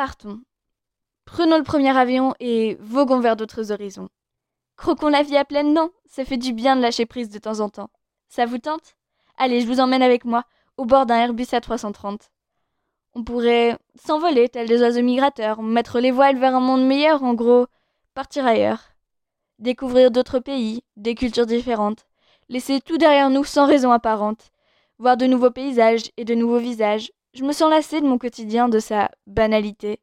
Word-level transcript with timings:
Partons. 0.00 0.40
Prenons 1.26 1.58
le 1.58 1.62
premier 1.62 1.94
avion 1.94 2.32
et 2.40 2.78
voguons 2.80 3.20
vers 3.20 3.36
d'autres 3.36 3.70
horizons. 3.70 4.08
Croquons 4.78 5.10
la 5.10 5.22
vie 5.22 5.36
à 5.36 5.44
pleines 5.44 5.74
dents, 5.74 5.90
ça 6.06 6.24
fait 6.24 6.38
du 6.38 6.54
bien 6.54 6.74
de 6.74 6.80
lâcher 6.80 7.04
prise 7.04 7.28
de 7.28 7.38
temps 7.38 7.60
en 7.60 7.68
temps. 7.68 7.90
Ça 8.30 8.46
vous 8.46 8.56
tente? 8.56 8.96
Allez, 9.36 9.60
je 9.60 9.66
vous 9.66 9.78
emmène 9.78 10.00
avec 10.00 10.24
moi, 10.24 10.44
au 10.78 10.86
bord 10.86 11.04
d'un 11.04 11.16
Airbus 11.16 11.42
A330. 11.42 12.30
On 13.12 13.24
pourrait 13.24 13.76
s'envoler, 13.94 14.48
tel 14.48 14.68
des 14.68 14.80
oiseaux 14.80 15.02
migrateurs, 15.02 15.62
mettre 15.62 16.00
les 16.00 16.12
voiles 16.12 16.38
vers 16.38 16.56
un 16.56 16.60
monde 16.60 16.86
meilleur, 16.86 17.22
en 17.22 17.34
gros, 17.34 17.66
partir 18.14 18.46
ailleurs. 18.46 18.80
Découvrir 19.58 20.10
d'autres 20.10 20.38
pays, 20.38 20.82
des 20.96 21.14
cultures 21.14 21.44
différentes, 21.44 22.06
laisser 22.48 22.80
tout 22.80 22.96
derrière 22.96 23.28
nous 23.28 23.44
sans 23.44 23.66
raison 23.66 23.92
apparente, 23.92 24.50
voir 24.96 25.18
de 25.18 25.26
nouveaux 25.26 25.50
paysages 25.50 26.10
et 26.16 26.24
de 26.24 26.34
nouveaux 26.34 26.58
visages. 26.58 27.12
Je 27.32 27.44
me 27.44 27.52
sens 27.52 27.70
lassée 27.70 28.00
de 28.00 28.06
mon 28.06 28.18
quotidien, 28.18 28.68
de 28.68 28.80
sa 28.80 29.10
banalité. 29.26 30.00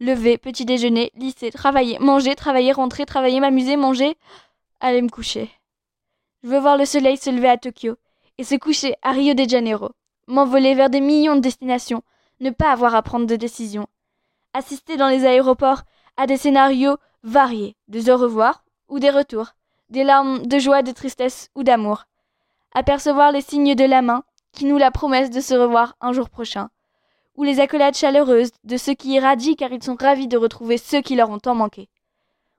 Lever, 0.00 0.38
petit 0.38 0.64
déjeuner, 0.64 1.12
lycée, 1.14 1.52
travailler, 1.52 1.98
manger, 2.00 2.34
travailler, 2.34 2.72
rentrer, 2.72 3.06
travailler, 3.06 3.38
m'amuser, 3.38 3.76
manger, 3.76 4.16
aller 4.80 5.00
me 5.00 5.08
coucher. 5.08 5.50
Je 6.42 6.48
veux 6.48 6.58
voir 6.58 6.76
le 6.76 6.84
soleil 6.84 7.16
se 7.16 7.30
lever 7.30 7.48
à 7.48 7.58
Tokyo 7.58 7.94
et 8.38 8.44
se 8.44 8.56
coucher 8.56 8.96
à 9.02 9.12
Rio 9.12 9.34
de 9.34 9.48
Janeiro, 9.48 9.90
m'envoler 10.26 10.74
vers 10.74 10.90
des 10.90 11.00
millions 11.00 11.36
de 11.36 11.40
destinations, 11.40 12.02
ne 12.40 12.50
pas 12.50 12.72
avoir 12.72 12.96
à 12.96 13.02
prendre 13.02 13.26
de 13.26 13.36
décision, 13.36 13.86
assister 14.52 14.96
dans 14.96 15.08
les 15.08 15.24
aéroports 15.24 15.82
à 16.16 16.26
des 16.26 16.36
scénarios 16.36 16.96
variés, 17.22 17.76
des 17.86 18.10
au 18.10 18.16
revoir 18.16 18.64
ou 18.88 18.98
des 18.98 19.10
retours, 19.10 19.52
des 19.90 20.02
larmes 20.02 20.44
de 20.44 20.58
joie, 20.58 20.82
de 20.82 20.90
tristesse 20.90 21.50
ou 21.54 21.62
d'amour, 21.62 22.04
apercevoir 22.74 23.30
les 23.30 23.42
signes 23.42 23.76
de 23.76 23.84
la 23.84 24.02
main 24.02 24.24
qui 24.54 24.64
nous 24.64 24.78
la 24.78 24.90
promesse 24.90 25.30
de 25.30 25.40
se 25.40 25.54
revoir 25.54 25.96
un 26.00 26.12
jour 26.12 26.30
prochain, 26.30 26.70
ou 27.36 27.42
les 27.42 27.60
accolades 27.60 27.96
chaleureuses 27.96 28.52
de 28.62 28.76
ceux 28.76 28.94
qui 28.94 29.12
irradient 29.14 29.56
car 29.56 29.72
ils 29.72 29.82
sont 29.82 29.96
ravis 30.00 30.28
de 30.28 30.36
retrouver 30.36 30.78
ceux 30.78 31.02
qui 31.02 31.16
leur 31.16 31.30
ont 31.30 31.38
tant 31.38 31.54
manqué. 31.54 31.88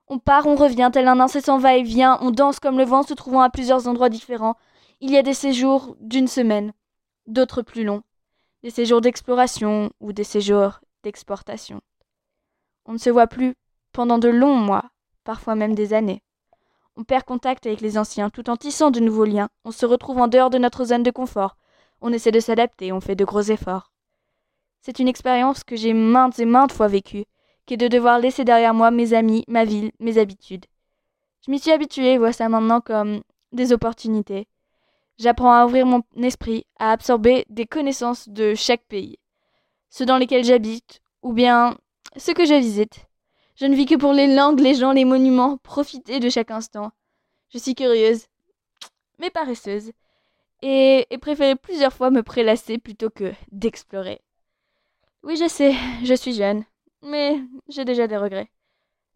On 0.07 0.19
part, 0.19 0.45
on 0.45 0.55
revient, 0.55 0.91
tel 0.93 1.07
un 1.07 1.19
incessant 1.19 1.57
va-et-vient, 1.57 2.19
on 2.21 2.29
danse 2.29 2.59
comme 2.59 2.77
le 2.77 2.83
vent, 2.83 3.01
se 3.01 3.13
trouvant 3.15 3.41
à 3.41 3.49
plusieurs 3.49 3.87
endroits 3.87 4.09
différents. 4.09 4.55
Il 5.01 5.09
y 5.09 5.17
a 5.17 5.23
des 5.23 5.33
séjours 5.33 5.95
d'une 5.99 6.27
semaine, 6.27 6.73
d'autres 7.25 7.63
plus 7.63 7.83
longs, 7.83 8.03
des 8.61 8.69
séjours 8.69 9.01
d'exploration 9.01 9.89
ou 9.99 10.13
des 10.13 10.23
séjours 10.23 10.81
d'exportation. 11.03 11.81
On 12.85 12.93
ne 12.93 12.97
se 12.99 13.09
voit 13.09 13.27
plus 13.27 13.55
pendant 13.93 14.19
de 14.19 14.27
longs 14.27 14.55
mois, 14.55 14.85
parfois 15.23 15.55
même 15.55 15.73
des 15.73 15.93
années. 15.93 16.21
On 16.97 17.03
perd 17.03 17.23
contact 17.23 17.65
avec 17.65 17.81
les 17.81 17.97
anciens 17.97 18.29
tout 18.29 18.49
en 18.49 18.57
tissant 18.57 18.91
de 18.91 18.99
nouveaux 18.99 19.25
liens. 19.25 19.49
On 19.63 19.71
se 19.71 19.85
retrouve 19.85 20.19
en 20.19 20.27
dehors 20.27 20.49
de 20.49 20.57
notre 20.57 20.85
zone 20.85 21.03
de 21.03 21.11
confort. 21.11 21.57
On 22.07 22.13
essaie 22.13 22.29
de 22.29 22.39
s'adapter, 22.39 22.91
on 22.91 23.01
fait 23.01 23.15
de 23.15 23.25
gros 23.25 23.41
efforts. 23.41 23.91
C'est 24.79 24.99
une 24.99 25.07
expérience 25.07 25.63
que 25.63 25.75
j'ai 25.75 25.93
maintes 25.93 26.37
et 26.37 26.45
maintes 26.45 26.71
fois 26.71 26.87
vécue, 26.87 27.25
qu'est 27.65 27.77
de 27.77 27.87
devoir 27.87 28.19
laisser 28.19 28.45
derrière 28.45 28.75
moi 28.75 28.91
mes 28.91 29.15
amis, 29.15 29.43
ma 29.47 29.65
ville, 29.65 29.91
mes 29.99 30.19
habitudes. 30.19 30.67
Je 31.43 31.49
m'y 31.49 31.57
suis 31.57 31.71
habituée 31.71 32.13
et 32.13 32.17
vois 32.19 32.31
ça 32.31 32.47
maintenant 32.47 32.79
comme 32.79 33.23
des 33.53 33.73
opportunités. 33.73 34.47
J'apprends 35.17 35.51
à 35.51 35.65
ouvrir 35.65 35.87
mon 35.87 36.03
esprit, 36.21 36.67
à 36.77 36.91
absorber 36.91 37.43
des 37.49 37.65
connaissances 37.65 38.29
de 38.29 38.53
chaque 38.53 38.85
pays, 38.85 39.17
ceux 39.89 40.05
dans 40.05 40.19
lesquels 40.19 40.45
j'habite, 40.45 41.01
ou 41.23 41.33
bien 41.33 41.75
ceux 42.17 42.35
que 42.35 42.45
je 42.45 42.53
visite. 42.53 43.07
Je 43.55 43.65
ne 43.65 43.75
vis 43.75 43.87
que 43.87 43.95
pour 43.95 44.13
les 44.13 44.31
langues, 44.35 44.59
les 44.59 44.75
gens, 44.75 44.91
les 44.91 45.05
monuments, 45.05 45.57
profiter 45.57 46.19
de 46.19 46.29
chaque 46.29 46.51
instant. 46.51 46.91
Je 47.49 47.57
suis 47.57 47.73
curieuse, 47.73 48.27
mais 49.17 49.31
paresseuse, 49.31 49.91
et, 50.61 51.07
et 51.09 51.17
plusieurs 51.17 51.93
fois 51.93 52.09
me 52.11 52.23
prélasser 52.23 52.77
plutôt 52.77 53.09
que 53.09 53.33
d'explorer. 53.51 54.21
Oui, 55.23 55.35
je 55.37 55.47
sais, 55.47 55.73
je 56.03 56.13
suis 56.13 56.33
jeune, 56.33 56.63
mais 57.01 57.39
j'ai 57.67 57.85
déjà 57.85 58.07
des 58.07 58.17
regrets. 58.17 58.49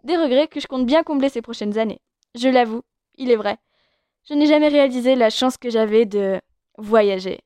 Des 0.03 0.17
regrets 0.17 0.47
que 0.47 0.59
je 0.59 0.67
compte 0.67 0.85
bien 0.85 1.03
combler 1.03 1.29
ces 1.29 1.41
prochaines 1.41 1.77
années. 1.77 2.01
Je 2.35 2.49
l'avoue, 2.49 2.83
il 3.17 3.31
est 3.31 3.35
vrai. 3.35 3.57
Je 4.29 4.33
n'ai 4.35 4.47
jamais 4.47 4.69
réalisé 4.69 5.15
la 5.15 5.29
chance 5.29 5.57
que 5.57 5.69
j'avais 5.69 6.05
de 6.05 6.41
voyager. 6.77 7.41